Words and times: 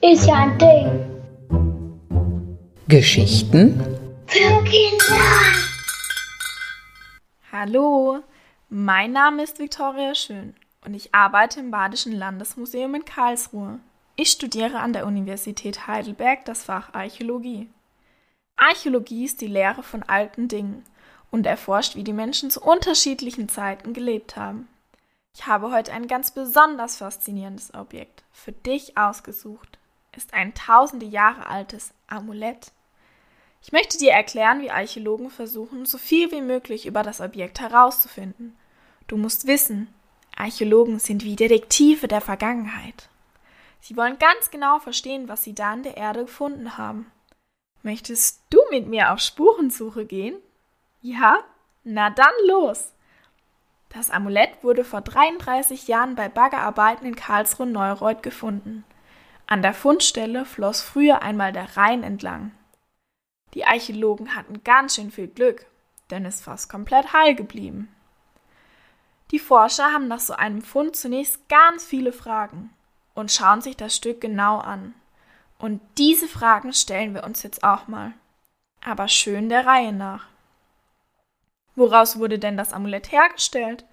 Ist 0.00 0.26
ja 0.28 0.34
ein 0.34 0.56
Ding. 0.58 0.88
Geschichten 2.86 3.80
Für 4.26 4.62
Kinder. 4.62 5.16
Hallo, 7.50 8.20
mein 8.68 9.10
Name 9.10 9.42
ist 9.42 9.58
Viktoria 9.58 10.14
Schön 10.14 10.54
und 10.86 10.94
ich 10.94 11.12
arbeite 11.12 11.58
im 11.58 11.72
Badischen 11.72 12.12
Landesmuseum 12.12 12.94
in 12.94 13.04
Karlsruhe. 13.04 13.80
Ich 14.14 14.30
studiere 14.30 14.78
an 14.78 14.92
der 14.92 15.06
Universität 15.06 15.88
Heidelberg 15.88 16.44
das 16.44 16.62
Fach 16.62 16.94
Archäologie. 16.94 17.68
Archäologie 18.56 19.24
ist 19.24 19.40
die 19.40 19.48
Lehre 19.48 19.82
von 19.82 20.04
alten 20.04 20.46
Dingen 20.46 20.84
und 21.30 21.46
erforscht, 21.46 21.94
wie 21.94 22.04
die 22.04 22.12
Menschen 22.12 22.50
zu 22.50 22.60
unterschiedlichen 22.60 23.48
Zeiten 23.48 23.92
gelebt 23.92 24.36
haben. 24.36 24.68
Ich 25.34 25.46
habe 25.46 25.70
heute 25.70 25.92
ein 25.92 26.08
ganz 26.08 26.30
besonders 26.30 26.96
faszinierendes 26.96 27.74
Objekt 27.74 28.24
für 28.32 28.52
dich 28.52 28.96
ausgesucht. 28.98 29.78
Ist 30.16 30.34
ein 30.34 30.54
tausende 30.54 31.06
Jahre 31.06 31.46
altes 31.46 31.92
Amulett. 32.08 32.72
Ich 33.62 33.72
möchte 33.72 33.98
dir 33.98 34.12
erklären, 34.12 34.60
wie 34.62 34.70
Archäologen 34.70 35.30
versuchen, 35.30 35.86
so 35.86 35.98
viel 35.98 36.32
wie 36.32 36.40
möglich 36.40 36.86
über 36.86 37.02
das 37.02 37.20
Objekt 37.20 37.60
herauszufinden. 37.60 38.56
Du 39.06 39.16
musst 39.16 39.46
wissen, 39.46 39.92
Archäologen 40.36 40.98
sind 40.98 41.24
wie 41.24 41.36
Detektive 41.36 42.08
der 42.08 42.20
Vergangenheit. 42.20 43.08
Sie 43.80 43.96
wollen 43.96 44.18
ganz 44.18 44.50
genau 44.50 44.78
verstehen, 44.78 45.28
was 45.28 45.42
sie 45.42 45.54
da 45.54 45.72
in 45.74 45.82
der 45.82 45.96
Erde 45.96 46.24
gefunden 46.24 46.76
haben. 46.76 47.10
Möchtest 47.82 48.42
du 48.50 48.58
mit 48.70 48.86
mir 48.86 49.12
auf 49.12 49.20
Spurensuche 49.20 50.04
gehen? 50.04 50.36
Ja? 51.00 51.38
Na 51.84 52.10
dann 52.10 52.26
los! 52.46 52.94
Das 53.88 54.10
Amulett 54.10 54.62
wurde 54.62 54.84
vor 54.84 55.00
33 55.00 55.88
Jahren 55.88 56.14
bei 56.14 56.28
Baggerarbeiten 56.28 57.06
in 57.06 57.16
Karlsruhe-Neureuth 57.16 58.22
gefunden. 58.22 58.84
An 59.46 59.62
der 59.62 59.72
Fundstelle 59.72 60.44
floss 60.44 60.82
früher 60.82 61.22
einmal 61.22 61.52
der 61.52 61.76
Rhein 61.76 62.02
entlang. 62.02 62.52
Die 63.54 63.64
Archäologen 63.64 64.34
hatten 64.34 64.62
ganz 64.62 64.96
schön 64.96 65.10
viel 65.10 65.28
Glück, 65.28 65.64
denn 66.10 66.26
es 66.26 66.36
ist 66.36 66.44
fast 66.44 66.68
komplett 66.68 67.14
heil 67.14 67.34
geblieben. 67.34 67.88
Die 69.30 69.38
Forscher 69.38 69.92
haben 69.92 70.08
nach 70.08 70.20
so 70.20 70.34
einem 70.34 70.62
Fund 70.62 70.96
zunächst 70.96 71.48
ganz 71.48 71.84
viele 71.84 72.12
Fragen 72.12 72.70
und 73.14 73.32
schauen 73.32 73.62
sich 73.62 73.76
das 73.76 73.96
Stück 73.96 74.20
genau 74.20 74.58
an. 74.58 74.94
Und 75.58 75.80
diese 75.96 76.28
Fragen 76.28 76.72
stellen 76.72 77.14
wir 77.14 77.24
uns 77.24 77.42
jetzt 77.42 77.64
auch 77.64 77.88
mal. 77.88 78.12
Aber 78.84 79.08
schön 79.08 79.48
der 79.48 79.66
Reihe 79.66 79.92
nach. 79.92 80.28
Woraus 81.78 82.18
wurde 82.18 82.40
denn 82.40 82.56
das 82.56 82.72
Amulett 82.72 83.12
hergestellt? 83.12 83.84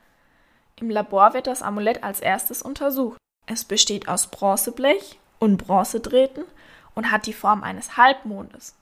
Im 0.76 0.90
Labor 0.90 1.36
wird 1.36 1.46
das 1.46 1.62
Amulett 1.62 2.04
als 2.04 2.20
erstes 2.20 2.64
untersucht. 2.64 3.20
Es 3.46 3.64
besteht 3.64 4.08
aus 4.08 4.26
Bronzeblech 4.26 5.20
und 5.38 5.58
Bronzedrähten 5.58 6.46
und 6.96 7.12
hat 7.12 7.28
die 7.28 7.34
Form 7.34 7.62
eines 7.62 7.96
Halbmondes. 7.96 8.74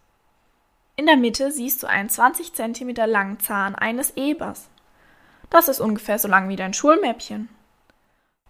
In 0.96 1.06
der 1.06 1.18
Mitte 1.18 1.52
siehst 1.52 1.84
du 1.84 1.88
einen 1.88 2.08
20 2.08 2.54
cm 2.54 2.96
langen 3.06 3.42
Zahn 3.42 3.76
eines 3.76 4.12
Ebers. 4.12 4.70
Das 5.50 5.68
ist 5.68 5.82
ungefähr 5.82 6.18
so 6.18 6.30
lang 6.30 6.48
wie 6.48 6.56
dein 6.56 6.74
Schulmäppchen. 6.74 7.50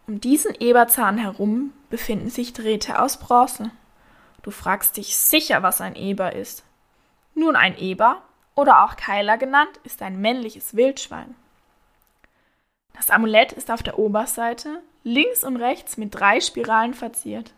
Um 0.06 0.22
diesen 0.22 0.54
Eberzahn 0.60 1.18
herum 1.18 1.74
befinden 1.90 2.30
sich 2.30 2.54
Drähte 2.54 3.02
aus 3.02 3.18
Bronze. 3.18 3.72
Du 4.44 4.52
fragst 4.52 4.98
dich 4.98 5.18
sicher, 5.18 5.64
was 5.64 5.82
ein 5.82 5.96
Eber 5.96 6.36
ist. 6.36 6.64
Nun, 7.34 7.56
ein 7.56 7.76
Eber, 7.80 8.22
oder 8.56 8.84
auch 8.84 8.96
Keiler 8.96 9.38
genannt, 9.38 9.80
ist 9.84 10.02
ein 10.02 10.22
männliches 10.22 10.76
Wildschwein. 10.76 11.36
Das 12.94 13.10
Amulett 13.10 13.52
ist 13.52 13.72
auf 13.72 13.84
der 13.84 13.98
Oberseite 13.98 14.82
links 15.04 15.44
und 15.44 15.58
rechts 15.58 15.98
mit 15.98 16.16
drei 16.16 16.40
Spiralen 16.40 16.94
verziert. 16.94 17.54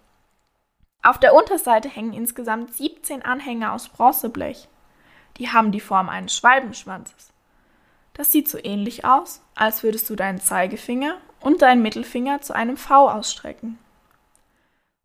Auf 1.04 1.20
der 1.20 1.36
Unterseite 1.36 1.90
hängen 1.90 2.14
insgesamt 2.14 2.74
17 2.74 3.22
Anhänger 3.22 3.74
aus 3.74 3.90
Bronzeblech. 3.90 4.68
Die 5.38 5.52
haben 5.52 5.72
die 5.72 5.80
Form 5.80 6.10
eines 6.10 6.36
Schwalbenschwanzes. 6.36 7.32
Das 8.14 8.32
sieht 8.32 8.48
so 8.48 8.58
ähnlich 8.64 9.06
aus, 9.06 9.42
als 9.54 9.84
würdest 9.84 10.10
du 10.10 10.16
deinen 10.16 10.40
Zeigefinger 10.40 11.18
und 11.42 11.62
deinen 11.62 11.82
Mittelfinger 11.82 12.42
zu 12.42 12.54
einem 12.54 12.78
V 12.78 13.10
ausstrecken. 13.10 13.78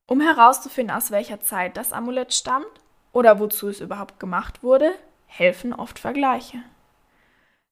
Um 0.06 0.20
herauszufinden, 0.20 0.96
aus 0.96 1.10
welcher 1.10 1.40
Zeit 1.40 1.76
das 1.76 1.92
Amulett 1.92 2.32
stammt 2.32 2.66
oder 3.12 3.38
wozu 3.38 3.68
es 3.68 3.80
überhaupt 3.80 4.18
gemacht 4.20 4.62
wurde, 4.62 4.94
helfen 5.30 5.72
oft 5.72 5.98
Vergleiche. 5.98 6.58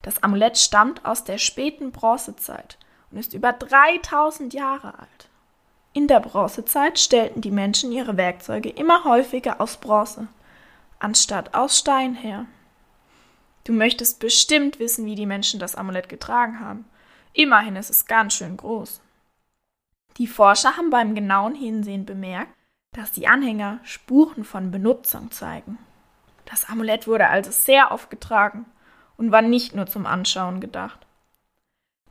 Das 0.02 0.22
Amulett 0.22 0.56
stammt 0.56 1.04
aus 1.04 1.24
der 1.24 1.38
späten 1.38 1.92
Bronzezeit 1.92 2.78
und 3.10 3.18
ist 3.18 3.34
über 3.34 3.52
3000 3.52 4.54
Jahre 4.54 4.98
alt. 4.98 5.28
In 5.92 6.06
der 6.06 6.20
Bronzezeit 6.20 6.98
stellten 6.98 7.40
die 7.40 7.50
Menschen 7.50 7.90
ihre 7.90 8.16
Werkzeuge 8.16 8.68
immer 8.68 9.04
häufiger 9.04 9.60
aus 9.60 9.78
Bronze, 9.78 10.28
anstatt 11.00 11.54
aus 11.54 11.78
Stein 11.78 12.14
her. 12.14 12.46
Du 13.64 13.72
möchtest 13.72 14.20
bestimmt 14.20 14.78
wissen, 14.78 15.04
wie 15.04 15.16
die 15.16 15.26
Menschen 15.26 15.58
das 15.58 15.74
Amulett 15.74 16.08
getragen 16.08 16.60
haben. 16.60 16.84
Immerhin 17.32 17.76
ist 17.76 17.90
es 17.90 18.06
ganz 18.06 18.34
schön 18.34 18.56
groß. 18.56 19.00
Die 20.16 20.26
Forscher 20.26 20.76
haben 20.76 20.90
beim 20.90 21.14
genauen 21.14 21.54
Hinsehen 21.54 22.06
bemerkt, 22.06 22.52
dass 22.92 23.12
die 23.12 23.28
Anhänger 23.28 23.80
Spuren 23.82 24.44
von 24.44 24.70
Benutzung 24.70 25.30
zeigen. 25.30 25.78
Das 26.48 26.68
Amulett 26.68 27.06
wurde 27.06 27.28
also 27.28 27.50
sehr 27.50 27.92
oft 27.92 28.08
getragen 28.08 28.64
und 29.18 29.30
war 29.32 29.42
nicht 29.42 29.74
nur 29.74 29.86
zum 29.86 30.06
Anschauen 30.06 30.60
gedacht. 30.60 31.06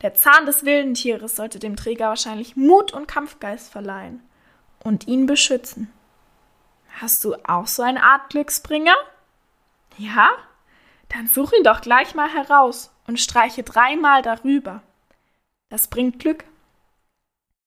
Der 0.02 0.14
Zahn 0.14 0.46
des 0.46 0.64
wilden 0.64 0.94
Tieres 0.94 1.36
sollte 1.36 1.58
dem 1.58 1.75
Träger 1.75 2.09
wahrscheinlich 2.09 2.56
Mut 2.56 2.94
und 2.94 3.08
Kampfgeist 3.08 3.72
verleihen 3.72 4.22
und 4.84 5.08
ihn 5.08 5.26
beschützen. 5.26 5.92
Hast 7.02 7.24
du 7.24 7.36
auch 7.47 7.66
so 7.66 7.81
eine 7.81 8.03
Art 8.03 8.30
Glücksbringer? 8.30 8.96
Ja? 9.97 10.30
Dann 11.09 11.26
such 11.26 11.53
ihn 11.53 11.64
doch 11.64 11.81
gleich 11.81 12.14
mal 12.14 12.30
heraus 12.30 12.94
und 13.08 13.20
streiche 13.20 13.64
dreimal 13.64 14.22
darüber. 14.22 14.84
Das 15.70 15.88
bringt 15.88 16.20
Glück. 16.20 16.44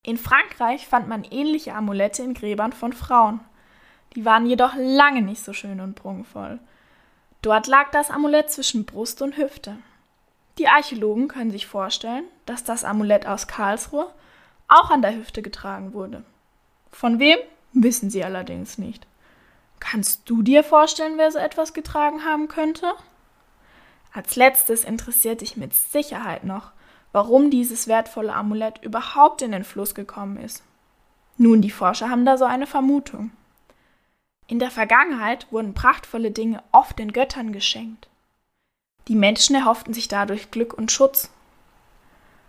In 0.05 0.19
Frankreich 0.19 0.87
fand 0.87 1.09
man 1.09 1.25
ähnliche 1.25 1.75
Amulette 1.75 2.23
in 2.23 2.35
Gräbern 2.35 2.73
von 2.73 2.93
Frauen. 2.93 3.41
Die 4.17 4.25
waren 4.25 4.47
jedoch 4.47 4.75
lange 4.77 5.23
nicht 5.23 5.43
so 5.43 5.53
schön 5.53 5.81
und 5.81 5.95
prunkvoll. 5.95 6.59
Dort 7.43 7.67
lag 7.67 7.91
das 7.91 8.11
Amulett 8.11 8.51
zwischen 8.51 8.85
Brust 8.85 9.23
und 9.23 9.37
Hüfte. 9.37 9.77
Die 10.59 10.69
Archäologen 10.69 11.29
können 11.29 11.51
sich 11.51 11.67
vorstellen, 11.67 12.25
dass 12.45 12.65
das 12.65 12.85
Amulett 12.85 13.27
aus 13.27 13.47
Karlsruhe 13.47 14.11
auch 14.69 14.91
an 14.91 15.03
der 15.03 15.17
Hüfte 15.17 15.43
getragen 15.43 15.93
wurde. 15.93 16.25
Von 16.91 17.19
wem, 17.19 17.39
wissen 17.73 18.11
sie 18.11 18.25
allerdings 18.25 18.79
nicht. 18.79 19.07
Kannst 19.79 20.29
du 20.29 20.43
dir 20.43 20.63
vorstellen, 20.63 21.17
wer 21.17 21.31
so 21.31 21.39
etwas 21.39 21.73
getragen 21.73 22.25
haben 22.25 22.49
könnte? 22.49 22.93
Als 24.13 24.37
letztes 24.37 24.85
interessiert 24.85 25.41
dich 25.41 25.57
mit 25.57 25.73
Sicherheit 25.73 26.45
noch, 26.45 26.73
warum 27.13 27.51
dieses 27.51 27.89
wertvolle 27.89 28.35
Amulett 28.35 28.83
überhaupt 28.83 29.41
in 29.43 29.53
den 29.53 29.65
Fluss 29.65 29.95
gekommen 29.95 30.37
ist. 30.37 30.63
Nun, 31.39 31.63
die 31.63 31.71
Forscher 31.71 32.11
haben 32.11 32.27
da 32.27 32.37
so 32.37 32.45
eine 32.45 32.67
Vermutung. 32.67 33.31
In 34.51 34.59
der 34.59 34.73
Vergangenheit 34.73 35.47
wurden 35.53 35.75
prachtvolle 35.75 36.33
Dinge 36.33 36.61
oft 36.73 36.99
den 36.99 37.13
Göttern 37.13 37.53
geschenkt. 37.53 38.09
Die 39.07 39.15
Menschen 39.15 39.55
erhofften 39.55 39.95
sich 39.95 40.09
dadurch 40.09 40.51
Glück 40.51 40.75
und 40.75 40.91
Schutz. 40.91 41.31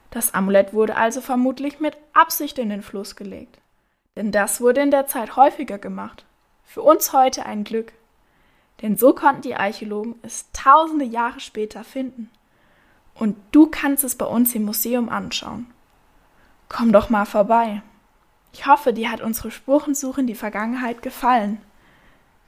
Das 0.09 0.33
Amulett 0.33 0.73
wurde 0.73 0.95
also 0.95 1.21
vermutlich 1.21 1.79
mit 1.79 1.95
Absicht 2.13 2.57
in 2.57 2.69
den 2.69 2.81
Fluss 2.81 3.15
gelegt. 3.15 3.59
Denn 4.15 4.31
das 4.31 4.61
wurde 4.61 4.81
in 4.81 4.89
der 4.89 5.05
Zeit 5.05 5.35
häufiger 5.35 5.77
gemacht. 5.77 6.25
Für 6.65 6.81
uns 6.81 7.13
heute 7.13 7.45
ein 7.45 7.63
Glück. 7.63 7.93
Denn 8.81 8.97
so 8.97 9.13
konnten 9.13 9.43
die 9.43 9.55
Archäologen 9.55 10.15
es 10.23 10.51
tausende 10.53 11.05
Jahre 11.05 11.39
später 11.39 11.83
finden. 11.83 12.31
Und 13.13 13.37
du 13.51 13.67
kannst 13.67 14.03
es 14.03 14.15
bei 14.15 14.25
uns 14.25 14.55
im 14.55 14.63
Museum 14.63 15.07
anschauen. 15.07 15.67
Komm 16.67 16.93
doch 16.93 17.11
mal 17.11 17.25
vorbei. 17.25 17.83
Ich 18.53 18.65
hoffe, 18.65 18.91
dir 18.91 19.11
hat 19.11 19.21
unsere 19.21 19.51
Spurensuche 19.51 20.21
in 20.21 20.27
die 20.27 20.33
Vergangenheit 20.33 21.03
gefallen. 21.03 21.61